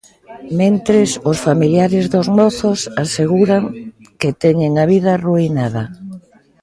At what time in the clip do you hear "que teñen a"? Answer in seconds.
4.19-4.85